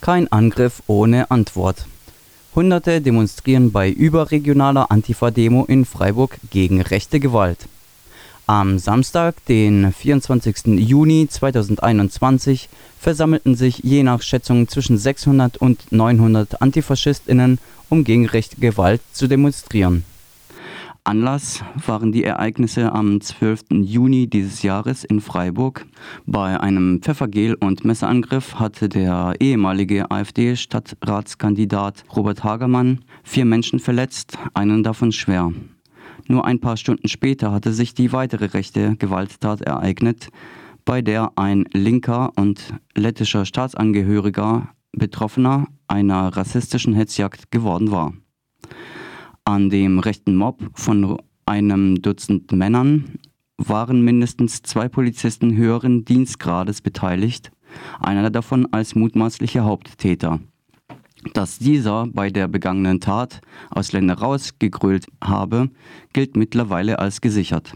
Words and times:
Kein 0.00 0.30
Angriff 0.32 0.82
ohne 0.86 1.30
Antwort. 1.30 1.86
Hunderte 2.54 3.00
demonstrieren 3.00 3.72
bei 3.72 3.90
überregionaler 3.90 4.90
Antifa-Demo 4.90 5.64
in 5.64 5.84
Freiburg 5.84 6.38
gegen 6.50 6.80
rechte 6.80 7.20
Gewalt. 7.20 7.66
Am 8.46 8.78
Samstag, 8.78 9.44
den 9.46 9.92
24. 9.92 10.78
Juni 10.78 11.28
2021, 11.28 12.70
versammelten 12.98 13.56
sich 13.56 13.80
je 13.84 14.02
nach 14.02 14.22
Schätzung 14.22 14.68
zwischen 14.68 14.96
600 14.96 15.58
und 15.58 15.92
900 15.92 16.62
Antifaschistinnen, 16.62 17.58
um 17.90 18.04
gegen 18.04 18.26
rechte 18.26 18.56
Gewalt 18.56 19.02
zu 19.12 19.26
demonstrieren. 19.26 20.04
Anlass 21.08 21.64
waren 21.86 22.12
die 22.12 22.22
Ereignisse 22.22 22.92
am 22.92 23.22
12. 23.22 23.80
Juni 23.80 24.28
dieses 24.28 24.62
Jahres 24.62 25.04
in 25.04 25.22
Freiburg. 25.22 25.86
Bei 26.26 26.60
einem 26.60 27.00
Pfeffergel- 27.00 27.54
und 27.54 27.82
Messerangriff 27.82 28.56
hatte 28.56 28.90
der 28.90 29.32
ehemalige 29.40 30.10
AfD-Stadtratskandidat 30.10 32.04
Robert 32.14 32.44
Hagermann 32.44 33.06
vier 33.24 33.46
Menschen 33.46 33.78
verletzt, 33.78 34.36
einen 34.52 34.82
davon 34.82 35.10
schwer. 35.10 35.50
Nur 36.26 36.44
ein 36.44 36.60
paar 36.60 36.76
Stunden 36.76 37.08
später 37.08 37.52
hatte 37.52 37.72
sich 37.72 37.94
die 37.94 38.12
weitere 38.12 38.44
rechte 38.44 38.94
Gewalttat 38.96 39.62
ereignet, 39.62 40.28
bei 40.84 41.00
der 41.00 41.32
ein 41.36 41.64
linker 41.72 42.32
und 42.36 42.74
lettischer 42.94 43.46
Staatsangehöriger 43.46 44.68
Betroffener 44.92 45.68
einer 45.86 46.36
rassistischen 46.36 46.92
Hetzjagd 46.92 47.50
geworden 47.50 47.90
war. 47.90 48.12
An 49.48 49.70
dem 49.70 49.98
rechten 49.98 50.36
Mob 50.36 50.60
von 50.74 51.16
einem 51.46 52.02
Dutzend 52.02 52.52
Männern 52.52 53.18
waren 53.56 54.02
mindestens 54.02 54.60
zwei 54.60 54.90
Polizisten 54.90 55.56
höheren 55.56 56.04
Dienstgrades 56.04 56.82
beteiligt, 56.82 57.50
einer 57.98 58.28
davon 58.28 58.70
als 58.74 58.94
mutmaßlicher 58.94 59.64
Haupttäter. 59.64 60.40
Dass 61.32 61.58
dieser 61.58 62.08
bei 62.08 62.28
der 62.28 62.46
begangenen 62.46 63.00
Tat 63.00 63.40
aus 63.70 63.92
Länder 63.92 64.18
rausgegrölt 64.18 65.06
habe, 65.24 65.70
gilt 66.12 66.36
mittlerweile 66.36 66.98
als 66.98 67.22
gesichert. 67.22 67.72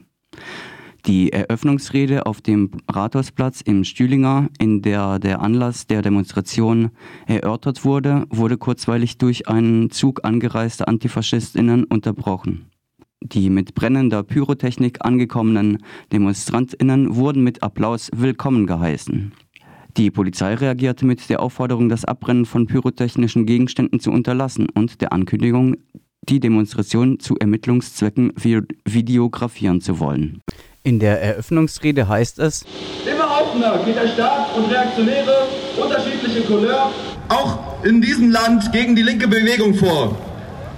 Die 1.07 1.33
Eröffnungsrede 1.33 2.27
auf 2.27 2.41
dem 2.41 2.71
Rathausplatz 2.89 3.61
im 3.61 3.83
Stühlinger, 3.83 4.49
in 4.61 4.83
der 4.83 5.19
der 5.19 5.41
Anlass 5.41 5.89
der 5.89 6.01
Demonstration 6.01 6.91
erörtert 7.27 7.85
wurde, 7.85 8.25
wurde 8.31 8.57
kurzweilig 8.57 9.19
durch 9.19 9.49
einen 9.49 9.91
Zug 9.91 10.25
angereister 10.25 10.87
Antifaschistinnen 10.87 11.85
unterbrochen. 11.85 12.67
Die 13.21 13.51
mit 13.51 13.75
brennender 13.75 14.23
Pyrotechnik 14.23 15.05
angekommenen 15.05 15.79
Demonstrantinnen 16.13 17.17
wurden 17.17 17.43
mit 17.43 17.65
Applaus 17.65 18.09
willkommen 18.15 18.69
geheißen. 18.69 19.33
Die 19.97 20.11
Polizei 20.13 20.55
reagierte 20.55 21.05
mit 21.05 21.29
der 21.29 21.41
Aufforderung, 21.41 21.89
das 21.89 22.05
Abbrennen 22.05 22.47
von 22.47 22.67
pyrotechnischen 22.67 23.45
Gegenständen 23.45 23.99
zu 23.99 24.13
unterlassen 24.13 24.69
und 24.73 25.01
der 25.01 25.13
Ankündigung, 25.13 25.77
die 26.29 26.39
Demonstration 26.39 27.19
zu 27.19 27.37
Ermittlungszwecken 27.39 28.33
videografieren 28.37 29.81
zu 29.81 29.99
wollen. 29.99 30.41
In 30.85 30.99
der 30.99 31.23
Eröffnungsrede 31.23 32.09
heißt 32.09 32.41
es, 32.41 32.65
Immer 33.07 33.41
offener 33.41 33.79
geht 33.85 33.97
der 33.97 34.09
Staat 34.09 34.57
und 34.57 34.71
Reaktionäre 34.71 35.47
unterschiedliche 35.81 36.43
Couleur 36.43 36.91
auch 37.29 37.85
in 37.85 38.01
diesem 38.01 38.31
Land 38.31 38.73
gegen 38.73 38.97
die 38.97 39.03
linke 39.03 39.29
Bewegung 39.29 39.75
vor. 39.75 40.17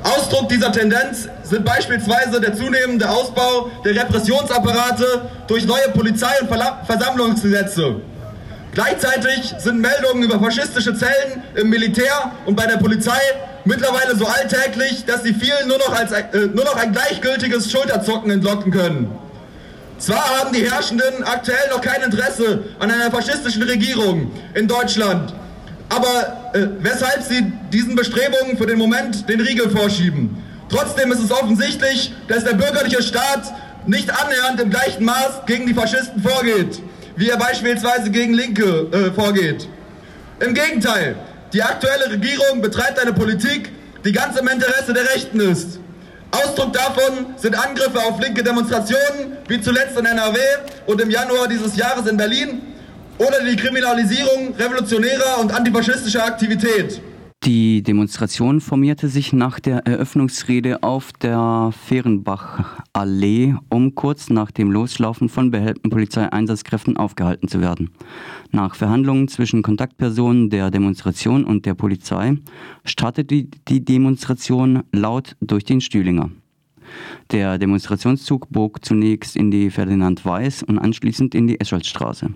Ausdruck 0.03 0.49
dieser 0.51 0.71
Tendenz 0.71 1.29
sind 1.43 1.65
beispielsweise 1.65 2.41
der 2.41 2.55
zunehmende 2.55 3.09
Ausbau 3.09 3.71
der 3.85 3.97
Repressionsapparate 3.97 5.31
durch 5.47 5.65
neue 5.65 5.89
Polizei- 5.95 6.39
und 6.43 6.49
Versammlungsgesetze. 6.87 8.03
Gleichzeitig 8.73 9.55
sind 9.59 9.81
Meldungen 9.81 10.25
über 10.25 10.39
faschistische 10.39 10.95
Zellen 10.95 11.43
im 11.55 11.71
Militär 11.71 12.33
und 12.45 12.57
bei 12.57 12.67
der 12.67 12.77
Polizei 12.77 13.21
mittlerweile 13.65 14.17
so 14.17 14.27
alltäglich, 14.27 15.05
dass 15.07 15.23
sie 15.23 15.33
vielen 15.33 15.69
nur 15.69 15.79
noch, 15.79 15.99
als, 15.99 16.13
äh, 16.13 16.49
nur 16.53 16.65
noch 16.65 16.77
ein 16.77 16.93
gleichgültiges 16.93 17.71
Schulterzucken 17.71 18.31
entlocken 18.31 18.73
können. 18.73 19.11
Zwar 19.99 20.41
haben 20.41 20.53
die 20.53 20.69
Herrschenden 20.69 21.23
aktuell 21.25 21.69
noch 21.71 21.81
kein 21.81 22.03
Interesse 22.03 22.65
an 22.79 22.91
einer 22.91 23.11
faschistischen 23.11 23.63
Regierung 23.63 24.31
in 24.55 24.67
Deutschland, 24.67 25.33
aber 25.89 26.51
äh, 26.53 26.67
weshalb 26.81 27.23
sie 27.23 27.53
diesen 27.73 27.95
Bestrebungen 27.95 28.59
für 28.59 28.67
den 28.67 28.79
Moment 28.79 29.29
den 29.29 29.41
Riegel 29.41 29.71
vorschieben. 29.71 30.43
Trotzdem 30.69 31.13
ist 31.13 31.21
es 31.21 31.31
offensichtlich, 31.31 32.13
dass 32.27 32.45
der 32.45 32.55
bürgerliche 32.55 33.03
Staat 33.03 33.53
nicht 33.87 34.11
annähernd 34.11 34.61
im 34.61 34.71
gleichen 34.71 35.05
Maß 35.05 35.47
gegen 35.47 35.67
die 35.67 35.75
Faschisten 35.75 36.23
vorgeht, 36.23 36.81
wie 37.17 37.29
er 37.29 37.37
beispielsweise 37.37 38.11
gegen 38.11 38.35
Linke 38.35 38.89
äh, 38.91 39.13
vorgeht. 39.13 39.69
Im 40.41 40.55
Gegenteil, 40.55 41.17
die 41.53 41.63
aktuelle 41.63 42.11
Regierung 42.11 42.61
betreibt 42.61 42.99
eine 42.99 43.13
Politik, 43.13 43.71
die 44.05 44.13
ganz 44.13 44.39
im 44.39 44.49
Interesse 44.49 44.93
der 44.93 45.05
Rechten 45.05 45.39
ist. 45.39 45.79
Ausdruck 46.35 46.73
davon 46.73 47.35
sind 47.37 47.55
Angriffe 47.55 47.99
auf 48.01 48.21
linke 48.21 48.43
Demonstrationen, 48.43 49.37
wie 49.49 49.61
zuletzt 49.61 49.99
in 49.99 50.07
NRW 50.07 50.39
und 50.87 51.01
im 51.01 51.11
Januar 51.11 51.49
dieses 51.49 51.77
Jahres 51.77 52.07
in 52.07 52.17
Berlin, 52.17 52.63
oder 53.19 53.45
die 53.45 53.57
Kriminalisierung 53.57 54.55
revolutionärer 54.59 55.39
und 55.41 55.53
antifaschistischer 55.53 56.25
Aktivität. 56.25 57.01
Die 57.45 57.83
Demonstration 57.83 58.63
formierte 58.63 59.09
sich 59.09 59.35
nach 59.35 59.61
der 59.61 59.87
Eröffnungsrede 59.87 60.83
auf 60.83 61.13
der 61.13 61.75
Fehrenbach-Allee, 61.85 63.57
um 63.69 63.95
kurz 63.95 64.31
nach 64.31 64.51
dem 64.51 64.71
Loslaufen 64.71 65.29
von 65.29 65.51
behelmten 65.51 65.91
Polizeieinsatzkräften 65.91 66.97
aufgehalten 66.97 67.47
zu 67.47 67.61
werden. 67.61 67.91
Nach 68.51 68.75
Verhandlungen 68.75 69.29
zwischen 69.29 69.63
Kontaktpersonen 69.63 70.49
der 70.49 70.71
Demonstration 70.71 71.45
und 71.45 71.67
der 71.67 71.75
Polizei 71.75 72.39
startete 72.87 73.45
die 73.69 73.85
Demonstration 73.85 74.83
laut 74.93 75.37
durch 75.43 75.65
den 75.65 75.83
Stühlinger. 75.83 76.31
Der 77.31 77.59
Demonstrationszug 77.59 78.49
bog 78.49 78.83
zunächst 78.83 79.37
in 79.37 79.51
die 79.51 79.69
Ferdinand 79.69 80.25
Weiß 80.25 80.63
und 80.63 80.79
anschließend 80.79 81.35
in 81.35 81.47
die 81.47 81.61
Escholzstraße. 81.61 82.31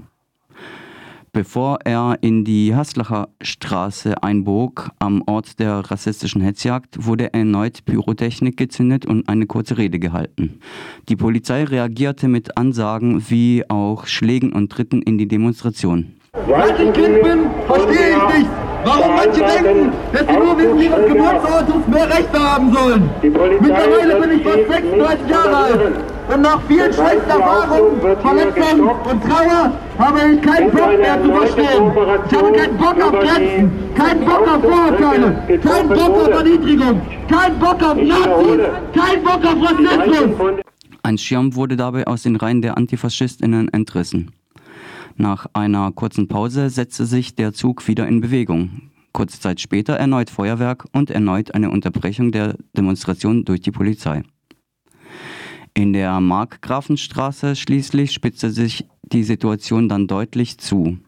Bevor 1.32 1.78
er 1.84 2.16
in 2.20 2.44
die 2.44 2.74
Haslacher 2.74 3.28
Straße 3.42 4.22
einbog, 4.22 4.90
am 4.98 5.22
Ort 5.26 5.60
der 5.60 5.90
rassistischen 5.90 6.40
Hetzjagd, 6.40 7.06
wurde 7.06 7.32
erneut 7.34 7.84
Pyrotechnik 7.84 8.56
gezündet 8.56 9.04
und 9.04 9.28
eine 9.28 9.46
kurze 9.46 9.78
Rede 9.78 9.98
gehalten. 9.98 10.60
Die 11.08 11.16
Polizei 11.16 11.64
reagierte 11.64 12.28
mit 12.28 12.56
Ansagen 12.56 13.22
wie 13.28 13.64
auch 13.68 14.06
Schlägen 14.06 14.52
und 14.52 14.72
Tritten 14.72 15.02
in 15.02 15.18
die 15.18 15.28
Demonstration. 15.28 16.14
Seit 16.32 16.80
ich 16.80 16.92
Kind 16.92 17.22
bin, 17.22 17.40
verstehe 17.66 18.10
ich 18.10 18.38
nicht, 18.38 18.50
warum 18.84 19.14
manche 19.16 19.40
denken, 19.40 19.92
dass 20.12 20.26
sie 20.26 20.32
nur 20.32 20.58
wegen 20.58 20.80
ihres 20.80 21.06
Geburtsortes 21.08 21.88
mehr 21.88 22.08
Rechte 22.08 22.38
haben 22.38 22.72
sollen. 22.72 23.10
Mittlerweile 23.22 24.20
bin 24.20 24.38
ich 24.38 24.42
fast 24.42 24.68
36 24.68 25.28
Jahre 25.28 25.56
alt. 25.56 26.07
Und 26.32 26.42
nach 26.42 26.60
vielen 26.68 26.92
schlechten 26.92 27.30
Erfahrungen, 27.30 28.00
Verletzungen 28.00 28.88
und 28.88 29.22
Trauer 29.22 29.72
habe 29.98 30.18
ich 30.34 30.42
keinen 30.42 30.70
Bock 30.70 30.98
mehr 30.98 31.22
zu 31.22 31.32
verstehen. 31.32 31.92
Ich 32.28 32.36
habe 32.36 32.52
keinen 32.52 32.76
Bock 32.76 33.02
auf 33.02 33.12
Grenzen, 33.12 33.94
keinen 33.94 34.24
Bock 34.24 34.48
auf 34.48 34.62
Vorurteile, 34.62 35.58
keinen 35.58 35.88
Bock 35.88 35.98
auf 35.98 36.28
Erniedrigung, 36.28 37.02
keinen 37.28 37.58
Bock 37.58 37.82
auf 37.82 37.96
Nazis, 37.96 38.60
keinen 38.94 39.24
Bock 39.24 39.44
auf 39.44 39.56
Rassismus. 39.62 40.60
Ein 41.02 41.16
Schirm 41.16 41.54
wurde 41.54 41.76
dabei 41.76 42.06
aus 42.06 42.24
den 42.24 42.36
Reihen 42.36 42.60
der 42.60 42.76
Antifaschistinnen 42.76 43.72
entrissen. 43.72 44.32
Nach 45.16 45.46
einer 45.54 45.90
kurzen 45.92 46.28
Pause 46.28 46.68
setzte 46.68 47.06
sich 47.06 47.34
der 47.34 47.54
Zug 47.54 47.88
wieder 47.88 48.06
in 48.06 48.20
Bewegung. 48.20 48.90
Kurze 49.12 49.40
Zeit 49.40 49.60
später 49.60 49.94
erneut 49.94 50.28
Feuerwerk 50.28 50.84
und 50.92 51.10
erneut 51.10 51.54
eine 51.54 51.70
Unterbrechung 51.70 52.30
der 52.32 52.54
Demonstration 52.76 53.44
durch 53.44 53.62
die 53.62 53.72
Polizei. 53.72 54.22
In 55.78 55.92
der 55.92 56.18
Markgrafenstraße 56.18 57.54
schließlich 57.54 58.10
spitzte 58.10 58.50
sich 58.50 58.84
die 59.04 59.22
Situation 59.22 59.88
dann 59.88 60.08
deutlich 60.08 60.58
zu. 60.58 60.98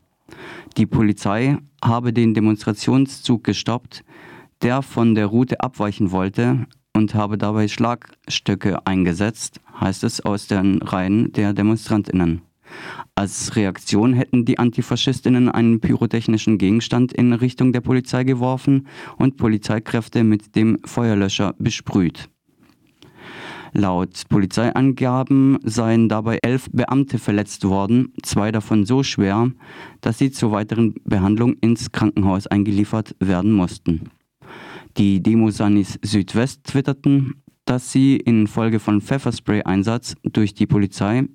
Die 0.76 0.86
Polizei 0.86 1.56
habe 1.84 2.12
den 2.12 2.34
Demonstrationszug 2.34 3.42
gestoppt, 3.42 4.04
der 4.62 4.82
von 4.82 5.16
der 5.16 5.26
Route 5.26 5.58
abweichen 5.58 6.12
wollte 6.12 6.68
und 6.94 7.16
habe 7.16 7.36
dabei 7.36 7.66
Schlagstöcke 7.66 8.86
eingesetzt, 8.86 9.60
heißt 9.80 10.04
es 10.04 10.20
aus 10.20 10.46
den 10.46 10.80
Reihen 10.82 11.32
der 11.32 11.52
Demonstrantinnen. 11.52 12.42
Als 13.16 13.56
Reaktion 13.56 14.12
hätten 14.12 14.44
die 14.44 14.60
Antifaschistinnen 14.60 15.48
einen 15.48 15.80
pyrotechnischen 15.80 16.58
Gegenstand 16.58 17.12
in 17.12 17.32
Richtung 17.32 17.72
der 17.72 17.80
Polizei 17.80 18.22
geworfen 18.22 18.86
und 19.18 19.36
Polizeikräfte 19.36 20.22
mit 20.22 20.54
dem 20.54 20.78
Feuerlöscher 20.84 21.56
besprüht. 21.58 22.29
Laut 23.72 24.22
Polizeiangaben 24.28 25.58
seien 25.62 26.08
dabei 26.08 26.38
elf 26.42 26.68
Beamte 26.72 27.18
verletzt 27.18 27.64
worden, 27.64 28.12
zwei 28.22 28.50
davon 28.50 28.84
so 28.84 29.02
schwer, 29.02 29.50
dass 30.00 30.18
sie 30.18 30.32
zur 30.32 30.52
weiteren 30.52 30.94
Behandlung 31.04 31.54
ins 31.60 31.92
Krankenhaus 31.92 32.46
eingeliefert 32.46 33.14
werden 33.20 33.52
mussten. 33.52 34.10
Die 34.96 35.22
Demosanis 35.22 35.98
Südwest 36.02 36.64
twitterten, 36.64 37.42
dass 37.64 37.92
sie 37.92 38.16
infolge 38.16 38.80
von 38.80 39.00
Pfefferspray-Einsatz 39.00 40.16
durch 40.24 40.54
die 40.54 40.66
Polizei 40.66 41.28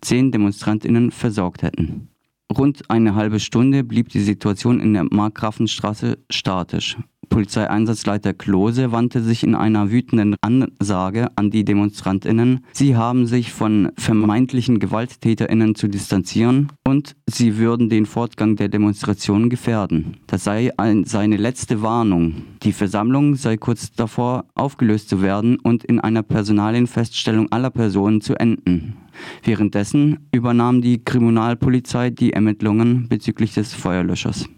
zehn 0.00 0.30
Demonstrantinnen 0.30 1.10
versorgt 1.10 1.62
hätten. 1.62 2.08
rund 2.56 2.88
eine 2.90 3.14
halbe 3.14 3.40
Stunde 3.40 3.82
blieb 3.82 4.10
die 4.10 4.20
Situation 4.20 4.78
in 4.78 4.92
der 4.92 5.04
Markgrafenstraße 5.10 6.18
statisch. 6.30 6.98
Polizeieinsatzleiter 7.32 8.34
Klose 8.34 8.92
wandte 8.92 9.22
sich 9.22 9.42
in 9.42 9.54
einer 9.54 9.90
wütenden 9.90 10.36
Ansage 10.42 11.28
an 11.34 11.50
die 11.50 11.64
Demonstrantinnen, 11.64 12.60
sie 12.72 12.94
haben 12.94 13.26
sich 13.26 13.52
von 13.52 13.90
vermeintlichen 13.96 14.78
Gewalttäterinnen 14.78 15.74
zu 15.74 15.88
distanzieren 15.88 16.68
und 16.84 17.16
sie 17.26 17.56
würden 17.56 17.88
den 17.88 18.04
Fortgang 18.04 18.56
der 18.56 18.68
Demonstration 18.68 19.48
gefährden. 19.48 20.18
Das 20.26 20.44
sei 20.44 20.72
ein, 20.76 21.04
seine 21.04 21.38
letzte 21.38 21.80
Warnung. 21.80 22.42
Die 22.64 22.72
Versammlung 22.72 23.36
sei 23.36 23.56
kurz 23.56 23.92
davor 23.92 24.44
aufgelöst 24.54 25.08
zu 25.08 25.22
werden 25.22 25.58
und 25.58 25.84
in 25.84 26.00
einer 26.00 26.22
Personalienfeststellung 26.22 27.50
aller 27.50 27.70
Personen 27.70 28.20
zu 28.20 28.34
enden. 28.34 28.98
Währenddessen 29.42 30.28
übernahm 30.32 30.82
die 30.82 31.02
Kriminalpolizei 31.02 32.10
die 32.10 32.34
Ermittlungen 32.34 33.08
bezüglich 33.08 33.54
des 33.54 33.72
Feuerlöschers. 33.72 34.50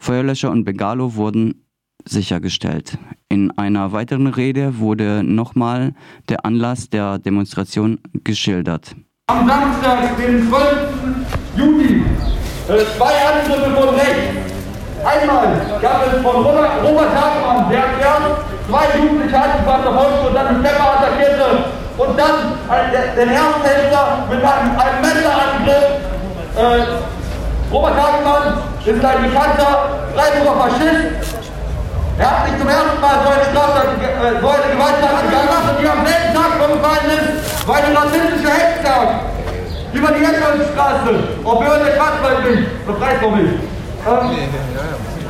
Feuerlöscher 0.00 0.50
und 0.50 0.64
Begalo 0.64 1.14
wurden 1.14 1.62
sichergestellt. 2.08 2.98
In 3.28 3.50
einer 3.58 3.92
weiteren 3.92 4.26
Rede 4.26 4.78
wurde 4.78 5.22
nochmal 5.24 5.92
der 6.28 6.44
Anlass 6.44 6.88
der 6.88 7.18
Demonstration 7.18 7.98
geschildert. 8.24 8.94
Am 9.28 9.46
Samstag, 9.46 10.16
den 10.18 10.48
12. 10.48 11.26
Juni, 11.56 12.04
äh, 12.68 12.84
zwei 12.96 13.12
Angriffe 13.26 13.70
von 13.74 13.94
rechts. 13.94 14.46
Einmal 15.04 15.78
gab 15.80 16.06
es 16.06 16.22
von 16.22 16.36
Robert, 16.44 16.82
Robert 16.82 17.14
Hagmann, 17.14 17.70
der 17.70 17.84
erst 18.00 18.46
zwei 18.68 18.98
Jugendliche 18.98 19.38
Haftbefehl 19.38 19.82
verfolgte 19.82 20.28
und 20.28 20.34
dann 20.34 20.46
einen 20.46 20.64
Pfeffer 20.64 20.98
attackierte 20.98 21.64
und 21.98 22.18
dann 22.18 22.34
den 23.16 23.28
Ersthälter 23.28 24.26
mit 24.28 24.44
einem, 24.44 24.78
einem 24.78 25.00
Messerangriff. 25.02 25.84
Äh, 26.56 27.72
Robert 27.72 27.94
Hagmann 27.94 28.58
ist 28.84 29.04
ein 29.04 29.22
bekannter 29.22 30.06
Freiburger 30.14 30.60
Faschist, 30.60 31.35
er 32.18 32.30
hat 32.30 32.46
nicht 32.46 32.58
zum 32.58 32.68
ersten 32.68 33.00
Mal 33.00 33.16
so 33.22 33.28
eine, 33.28 33.44
Straftat, 33.50 33.86
äh, 34.00 34.40
so 34.40 34.48
eine 34.48 34.66
Gewalttat 34.72 35.14
begangen, 35.26 35.76
die 35.80 35.88
am 35.88 36.00
selben 36.06 36.30
Tag 36.32 36.50
vorgefallen 36.56 37.08
ist, 37.12 37.68
weil 37.68 37.82
ein 37.84 37.96
rassistischer 37.96 38.54
Hetztag 38.56 39.08
über 39.92 40.08
die 40.12 40.24
Eckerstraße 40.24 41.12
auf 41.44 41.58
Höhe 41.60 41.78
der 41.84 41.96
Quatschwald 41.96 42.44
bin, 42.44 42.66
befreit 42.86 43.18
von 43.20 43.32
mich. 43.36 43.52
Ähm, 44.06 44.32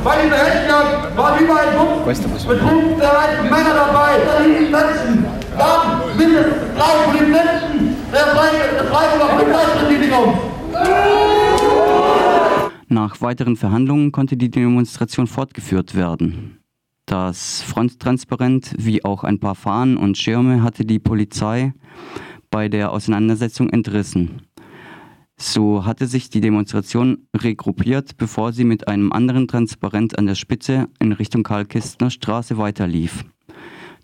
bei 0.03 0.15
dieser 0.23 0.37
Hetztag 0.37 1.17
waren 1.17 1.39
überall 1.43 1.67
betrunkene 1.67 3.49
Männer 3.49 3.73
dabei, 3.75 4.23
die 4.45 4.71
Menschen, 4.71 5.25
dann 5.57 6.01
mindestens 6.15 6.55
drei 6.77 6.93
Polizisten 7.11 7.95
der 8.11 8.25
Freiburger 8.87 9.33
Polizeipräsidiums. 9.35 10.37
Nach 12.89 13.19
weiteren 13.19 13.57
Verhandlungen 13.57 14.11
konnte 14.11 14.37
die 14.37 14.49
Demonstration 14.49 15.27
fortgeführt 15.27 15.95
werden. 15.95 16.56
Das 17.07 17.61
Fronttransparent 17.61 18.73
wie 18.77 19.05
auch 19.05 19.23
ein 19.23 19.39
paar 19.39 19.55
Fahnen 19.55 19.95
und 19.95 20.17
Schirme 20.17 20.61
hatte 20.61 20.83
die 20.83 20.99
Polizei 20.99 21.73
bei 22.51 22.67
der 22.67 22.91
Auseinandersetzung 22.91 23.69
entrissen. 23.69 24.41
So 25.37 25.85
hatte 25.85 26.05
sich 26.05 26.29
die 26.29 26.41
Demonstration 26.41 27.29
regruppiert, 27.33 28.17
bevor 28.17 28.51
sie 28.51 28.65
mit 28.65 28.89
einem 28.89 29.13
anderen 29.13 29.47
Transparent 29.47 30.19
an 30.19 30.25
der 30.25 30.35
Spitze 30.35 30.89
in 30.99 31.13
Richtung 31.13 31.43
Karl-Kistner 31.43 32.09
Straße 32.09 32.57
weiterlief. 32.57 33.23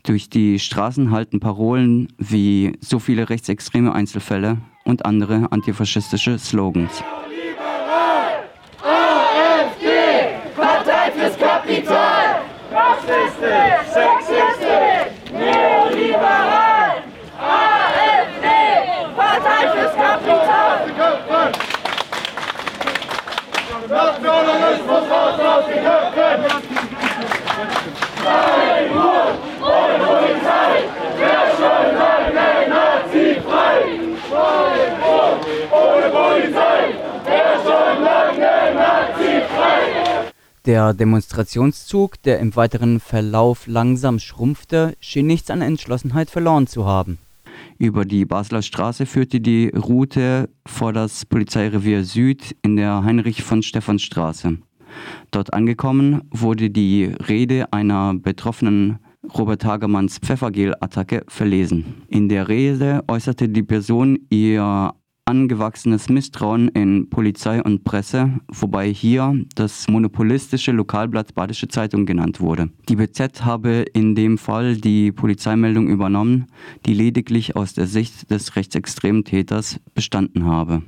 Durch 0.04 0.30
die 0.30 0.58
Straßen 0.58 1.12
halten 1.12 1.42
Parolen 1.42 2.08
wie 2.18 2.78
so 2.80 3.00
viele 3.00 3.30
rechtsextreme 3.30 3.92
Einzelfälle 3.94 4.60
und 4.86 5.06
andere 5.06 5.52
antifaschistische 5.52 6.40
Slogans. 6.40 7.04
Rassistisch, 13.14 13.94
sexistisch, 13.94 15.12
neoliberal. 15.32 17.04
AfD, 17.40 18.48
Partei 19.16 19.68
fürs 19.70 19.96
Kapital. 19.96 20.63
Der 40.66 40.94
Demonstrationszug, 40.94 42.22
der 42.22 42.40
im 42.40 42.56
weiteren 42.56 43.02
Verlauf 43.02 43.68
langsam 43.68 44.18
schrumpfte, 44.18 44.96
schien 45.02 45.28
nichts 45.28 45.50
an 45.50 45.62
Entschlossenheit 45.62 46.30
verloren 46.30 46.68
zu 46.68 46.86
haben. 46.86 47.18
Über 47.78 48.06
die 48.06 48.24
Basler 48.24 48.62
Straße 48.62 49.06
führte 49.06 49.42
die 49.42 49.68
Route 49.68 50.50
vor 50.66 50.94
das 50.94 51.26
Polizeirevier 51.26 52.06
Süd 52.06 52.56
in 52.62 52.78
der 52.78 53.04
Heinrich 53.04 53.44
von 53.44 53.62
Stephan 53.62 54.00
Straße. 54.00 54.58
Dort 55.32 55.54
angekommen 55.54 56.22
wurde 56.32 56.70
die 56.70 57.14
Rede 57.28 57.74
einer 57.74 58.14
betroffenen 58.14 59.00
Robert 59.38 59.66
Hagermanns 59.66 60.20
Pfeffergel-Attacke 60.20 61.24
verlesen. 61.28 62.04
In 62.08 62.30
der 62.30 62.48
Rede 62.48 63.04
äußerte 63.10 63.50
die 63.50 63.64
Person 63.64 64.18
ihr 64.30 64.94
angewachsenes 65.26 66.10
Misstrauen 66.10 66.68
in 66.70 67.10
Polizei 67.10 67.62
und 67.62 67.84
Presse, 67.84 68.32
wobei 68.50 68.88
hier 68.90 69.34
das 69.56 69.88
monopolistische 69.88 70.72
Lokalblatt 70.72 71.34
Badische 71.34 71.68
Zeitung 71.68 72.06
genannt 72.06 72.42
wurde. 72.42 72.70
Die 72.90 72.98
BZ 72.98 73.46
habe 73.46 73.86
in 73.94 74.16
dem 74.16 74.38
Fall 74.38 74.76
die 74.76 75.12
Polizeimeldung 75.12 75.88
übernommen, 75.88 76.48
die 76.86 76.94
lediglich 76.94 77.56
aus 77.56 77.74
der 77.74 77.88
Sicht 77.88 78.30
des 78.32 78.56
rechtsextremen 78.56 79.24
Täters 79.24 79.80
bestanden 79.94 80.46
habe. 80.46 80.84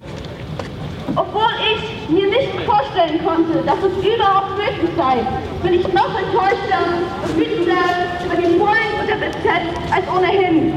Obwohl 1.15 1.53
ich 1.73 2.09
mir 2.09 2.27
nicht 2.27 2.65
vorstellen 2.65 3.19
konnte, 3.23 3.63
dass 3.65 3.77
es 3.79 4.05
überhaupt 4.05 4.57
möglich 4.57 4.91
sei, 4.97 5.25
bin 5.63 5.73
ich 5.79 5.87
noch 5.93 6.13
enttäuschter 6.19 6.79
und 7.23 7.37
wütender 7.37 8.25
über 8.25 8.35
den 8.35 8.59
Polen 8.59 8.99
und 8.99 9.07
der 9.07 9.15
BZ 9.15 9.93
als 9.93 10.05
ohnehin 10.09 10.73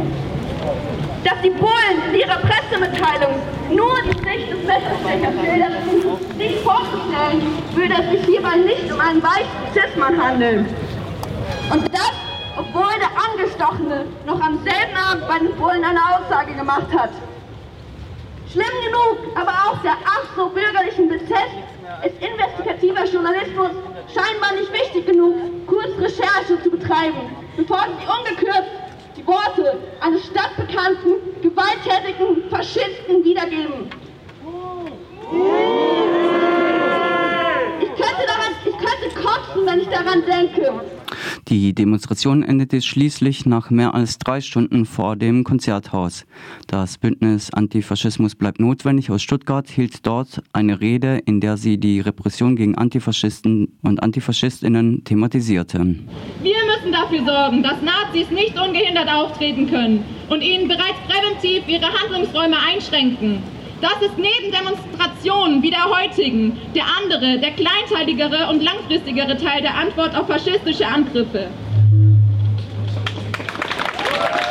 dass 1.28 1.42
die 1.42 1.50
Polen 1.50 1.96
in 2.08 2.20
ihrer 2.20 2.38
Pressemitteilung 2.38 3.34
nur 3.70 3.96
die 4.02 4.18
Sicht 4.24 4.50
des 4.50 4.62
Messerstechers 4.64 5.34
schilderten, 5.40 6.38
sich 6.38 6.56
vorzustellen, 6.60 7.42
würde 7.74 7.94
es 8.00 8.10
sich 8.10 8.26
hierbei 8.26 8.56
nicht 8.56 8.90
um 8.90 8.98
einen 8.98 9.22
weißen 9.22 9.60
Zismann 9.74 10.22
handeln. 10.22 10.66
Und 11.70 11.84
das, 11.92 12.12
obwohl 12.56 12.94
der 12.98 13.12
Angestochene 13.28 14.06
noch 14.24 14.40
am 14.40 14.58
selben 14.64 14.96
Abend 14.96 15.28
bei 15.28 15.38
den 15.38 15.54
Polen 15.56 15.84
eine 15.84 16.00
Aussage 16.00 16.54
gemacht 16.54 16.88
hat. 16.96 17.10
Schlimm 18.50 18.64
genug, 18.86 19.36
aber 19.36 19.52
auch 19.52 19.82
der 19.82 19.96
ach 20.06 20.24
so 20.34 20.48
bürgerlichen 20.48 21.10
BZ 21.10 21.30
ist 22.04 22.16
investigativer 22.22 23.04
Journalismus 23.04 23.72
scheinbar 24.14 24.52
nicht 24.54 24.72
wichtig 24.72 25.04
genug, 25.04 25.34
Kurzrecherche 25.66 26.62
zu 26.62 26.70
betreiben, 26.70 27.20
bevor 27.56 27.84
sie 27.84 28.06
ungekürzt 28.06 28.77
die 29.18 29.26
Worte 29.26 29.78
eines 30.00 30.26
stadtbekannten, 30.26 31.14
gewalttätigen 31.42 32.48
Faschisten 32.50 33.24
wiedergeben. 33.24 33.90
Ich 37.80 37.88
könnte, 37.88 38.26
daran, 38.26 38.52
ich 38.64 38.76
könnte 38.78 39.14
kotzen, 39.20 39.66
wenn 39.66 39.80
ich 39.80 39.88
daran 39.88 40.24
denke. 40.24 40.72
Die 41.48 41.74
Demonstration 41.74 42.42
endete 42.42 42.82
schließlich 42.82 43.46
nach 43.46 43.70
mehr 43.70 43.94
als 43.94 44.18
drei 44.18 44.40
Stunden 44.40 44.84
vor 44.84 45.16
dem 45.16 45.44
Konzerthaus. 45.44 46.24
Das 46.66 46.98
Bündnis 46.98 47.52
Antifaschismus 47.52 48.34
bleibt 48.34 48.60
notwendig 48.60 49.10
aus 49.10 49.22
Stuttgart 49.22 49.68
hielt 49.68 50.06
dort 50.06 50.42
eine 50.52 50.80
Rede, 50.80 51.20
in 51.24 51.40
der 51.40 51.56
sie 51.56 51.78
die 51.78 52.00
Repression 52.00 52.56
gegen 52.56 52.76
Antifaschisten 52.76 53.78
und 53.82 54.02
Antifaschistinnen 54.02 55.04
thematisierte. 55.04 55.78
Wir 55.78 56.56
müssen 56.66 56.92
dafür 56.92 57.24
sorgen, 57.24 57.62
dass 57.62 57.76
Nazis 57.82 58.30
nicht 58.30 58.58
ungehindert 58.58 59.08
auftreten 59.08 59.68
können 59.68 60.04
und 60.28 60.42
ihnen 60.42 60.68
bereits 60.68 60.98
präventiv 61.08 61.66
ihre 61.68 61.86
Handlungsräume 61.86 62.56
einschränken. 62.58 63.42
Das 63.80 64.02
ist 64.02 64.18
neben 64.18 64.50
Demonstrationen 64.50 65.62
wie 65.62 65.70
der 65.70 65.84
heutigen 65.84 66.60
der 66.74 66.82
andere, 67.00 67.38
der 67.38 67.52
kleinteiligere 67.52 68.48
und 68.50 68.60
langfristigere 68.60 69.36
Teil 69.36 69.62
der 69.62 69.74
Antwort 69.74 70.16
auf 70.16 70.26
faschistische 70.26 70.84
Angriffe. 70.84 71.48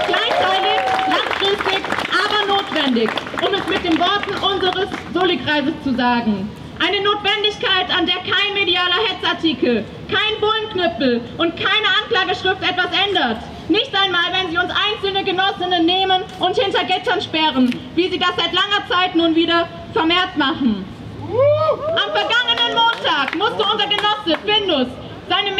Kleinteilig, 0.07 0.79
langfristig, 1.07 1.83
aber 2.07 2.55
notwendig, 2.55 3.09
um 3.45 3.53
es 3.53 3.67
mit 3.67 3.83
den 3.83 3.99
Worten 3.99 4.33
unseres 4.53 4.87
Solikreises 5.13 5.73
zu 5.83 5.93
sagen. 5.95 6.49
Eine 6.79 7.01
Notwendigkeit, 7.03 7.89
an 7.97 8.05
der 8.05 8.17
kein 8.17 8.53
medialer 8.53 9.01
Hetzartikel, 9.09 9.83
kein 10.07 10.39
Bullenknüppel 10.39 11.21
und 11.37 11.53
keine 11.57 11.87
Anklageschrift 12.01 12.61
etwas 12.61 12.91
ändert. 13.07 13.39
Nicht 13.69 13.93
einmal, 13.93 14.31
wenn 14.31 14.49
sie 14.51 14.57
uns 14.57 14.71
einzelne 14.71 15.23
Genossinnen 15.23 15.85
nehmen 15.85 16.23
und 16.39 16.57
hinter 16.57 16.85
Gittern 16.85 17.21
sperren, 17.21 17.69
wie 17.95 18.09
sie 18.09 18.17
das 18.17 18.31
seit 18.37 18.53
langer 18.53 18.87
Zeit 18.89 19.15
nun 19.15 19.35
wieder 19.35 19.67
vermehrt 19.93 20.37
machen. 20.37 20.85
Am 21.19 22.11
vergangenen 22.11 22.73
Montag 22.73 23.35
musste 23.35 23.63
unser 23.69 23.87
Genosse 23.87 24.39
Findus 24.45 24.87
seine 25.27 25.51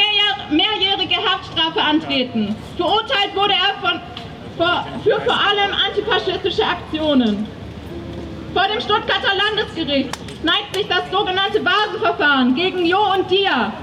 mehrjährige 0.49 1.17
Haftstrafe 1.17 1.81
antreten. 1.81 2.55
Verurteilt 2.77 3.35
wurde 3.35 3.53
er 3.53 3.81
von, 3.81 3.99
für, 4.55 4.85
für 5.03 5.21
vor 5.21 5.35
allem 5.35 5.75
antifaschistische 5.85 6.63
Aktionen. 6.63 7.45
Vor 8.53 8.63
dem 8.67 8.79
Stuttgarter 8.79 9.35
Landesgericht 9.35 10.09
neigt 10.43 10.73
sich 10.73 10.87
das 10.87 11.11
sogenannte 11.11 11.59
Basenverfahren 11.59 12.55
gegen 12.55 12.85
Jo 12.85 13.13
und 13.13 13.29
Dia 13.29 13.73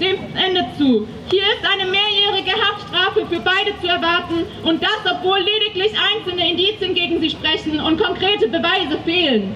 dem 0.00 0.16
Ende 0.34 0.66
zu. 0.76 1.06
Hier 1.30 1.42
ist 1.42 1.64
eine 1.64 1.90
mehrjährige 1.90 2.52
Haftstrafe 2.52 3.26
für 3.26 3.40
beide 3.40 3.78
zu 3.80 3.86
erwarten 3.86 4.46
und 4.64 4.82
das, 4.82 5.00
obwohl 5.10 5.38
lediglich 5.38 5.92
einzelne 6.14 6.50
Indizien 6.50 6.94
gegen 6.94 7.20
sie 7.20 7.30
sprechen 7.30 7.80
und 7.80 8.00
konkrete 8.00 8.48
Beweise 8.48 8.98
fehlen. 9.04 9.54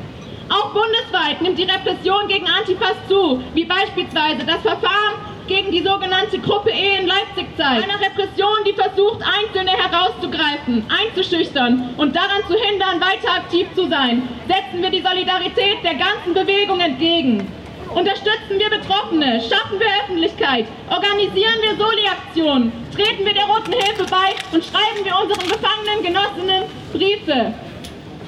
Auch 0.49 0.73
bundesweit 0.73 1.43
nimmt 1.43 1.59
die 1.59 1.64
Repression 1.64 2.28
gegen 2.28 2.47
Antifas 2.47 2.97
zu, 3.09 3.43
wie 3.55 3.64
beispielsweise 3.64 4.47
das 4.47 4.62
Verfahren 4.62 5.16
gegen 5.49 5.71
die 5.71 5.83
sogenannte 5.83 6.38
Gruppe 6.38 6.71
E 6.71 6.99
in 6.99 7.07
Leipzig 7.07 7.47
zeigt. 7.57 7.85
Eine 7.85 8.00
Repression, 8.00 8.57
die 8.66 8.73
versucht, 8.73 9.23
Einzelne 9.23 9.71
herauszugreifen, 9.71 10.85
einzuschüchtern 10.88 11.95
und 11.97 12.14
daran 12.14 12.43
zu 12.49 12.55
hindern, 12.55 13.00
weiter 13.00 13.35
aktiv 13.37 13.66
zu 13.75 13.88
sein, 13.88 14.28
setzen 14.47 14.83
wir 14.83 14.90
die 14.90 15.02
Solidarität 15.02 15.83
der 15.85 15.95
ganzen 15.95 16.35
Bewegung 16.35 16.81
entgegen. 16.81 17.47
Unterstützen 17.96 18.58
wir 18.58 18.68
Betroffene, 18.68 19.40
schaffen 19.40 19.80
wir 19.80 19.86
Öffentlichkeit, 20.04 20.66
organisieren 20.90 21.56
wir 21.62 21.76
Soli-Aktionen, 21.76 22.70
treten 22.94 23.24
wir 23.24 23.32
der 23.32 23.46
Roten 23.46 23.72
Hilfe 23.72 24.04
bei 24.04 24.36
und 24.52 24.62
schreiben 24.62 25.02
wir 25.02 25.16
unseren 25.16 25.48
gefangenen 25.48 26.02
Genossinnen 26.04 26.64
Briefe. 26.92 27.54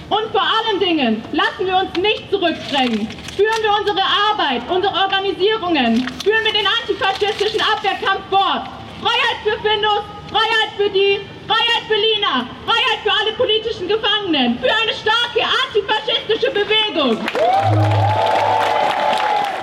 Und 0.08 0.32
vor 0.32 0.40
allen 0.40 0.80
Dingen 0.80 1.22
lassen 1.32 1.66
wir 1.66 1.76
uns 1.76 1.92
nicht 2.00 2.30
zurückdrängen. 2.30 3.06
Führen 3.36 3.60
wir 3.60 3.76
unsere 3.78 4.00
Arbeit, 4.32 4.62
unsere 4.70 4.94
Organisierungen, 5.04 6.00
führen 6.24 6.44
wir 6.48 6.52
den 6.56 6.66
antifaschistischen 6.80 7.60
Abwehrkampf 7.60 8.24
fort. 8.30 8.72
Freiheit 9.04 9.38
für 9.44 9.60
Findus, 9.60 10.00
Freiheit 10.32 10.72
für 10.78 10.88
die, 10.88 11.20
Freiheit 11.46 11.84
für 11.86 12.00
Lina, 12.00 12.48
Freiheit 12.64 13.00
für 13.04 13.12
alle 13.12 13.32
politischen 13.36 13.86
Gefangenen, 13.86 14.58
für 14.60 14.72
eine 14.72 14.96
starke 14.96 15.44
antifaschistische 15.44 16.56
Bewegung. 16.56 17.20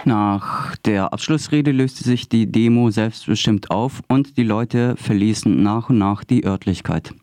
Nach 0.08 0.78
der 0.78 1.14
Abschlussrede 1.14 1.72
löste 1.72 2.04
sich 2.04 2.30
die 2.30 2.52
Demo 2.52 2.92
selbstbestimmt 2.92 3.72
auf 3.72 4.02
und 4.08 4.38
die 4.38 4.44
Leute 4.44 4.96
verließen 4.98 5.64
nach 5.64 5.90
und 5.90 5.98
nach 5.98 6.24
die 6.24 6.46
Örtlichkeit. 6.46 7.16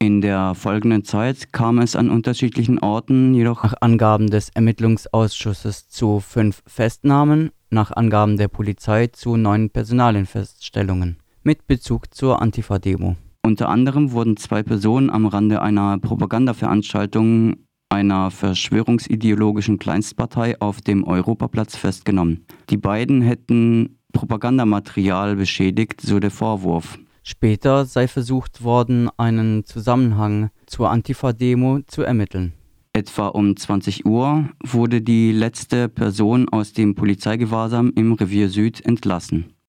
In 0.00 0.20
der 0.20 0.56
folgenden 0.56 1.04
Zeit 1.04 1.52
kam 1.52 1.78
es 1.78 1.94
an 1.94 2.10
unterschiedlichen 2.10 2.80
Orten 2.80 3.32
jedoch 3.32 3.62
nach 3.62 3.74
Angaben 3.80 4.28
des 4.28 4.48
Ermittlungsausschusses 4.48 5.88
zu 5.88 6.18
fünf 6.18 6.64
Festnahmen, 6.66 7.52
nach 7.70 7.92
Angaben 7.92 8.38
der 8.38 8.48
Polizei 8.48 9.06
zu 9.06 9.36
neun 9.36 9.70
Personalienfeststellungen 9.70 11.18
mit 11.44 11.68
Bezug 11.68 12.12
zur 12.12 12.42
Antifa-Demo. 12.42 13.14
Unter 13.44 13.68
anderem 13.68 14.10
wurden 14.10 14.36
zwei 14.36 14.62
Personen 14.62 15.10
am 15.10 15.26
Rande 15.26 15.62
einer 15.62 15.98
Propagandaveranstaltung 15.98 17.63
einer 17.94 18.32
verschwörungsideologischen 18.32 19.78
Kleinstpartei 19.78 20.60
auf 20.60 20.80
dem 20.80 21.04
Europaplatz 21.04 21.76
festgenommen. 21.76 22.44
Die 22.68 22.76
beiden 22.76 23.22
hätten 23.22 23.98
Propagandamaterial 24.12 25.36
beschädigt, 25.36 26.00
so 26.00 26.18
der 26.18 26.32
Vorwurf. 26.32 26.98
Später 27.22 27.84
sei 27.86 28.08
versucht 28.08 28.64
worden, 28.64 29.08
einen 29.16 29.64
Zusammenhang 29.64 30.50
zur 30.66 30.90
Antifa-Demo 30.90 31.80
zu 31.86 32.02
ermitteln. 32.02 32.52
Etwa 32.92 33.28
um 33.28 33.56
20 33.56 34.04
Uhr 34.06 34.48
wurde 34.62 35.00
die 35.00 35.32
letzte 35.32 35.88
Person 35.88 36.48
aus 36.48 36.72
dem 36.72 36.94
Polizeigewahrsam 36.94 37.92
im 37.94 38.12
Revier 38.12 38.48
Süd 38.48 38.84
entlassen. 38.84 39.53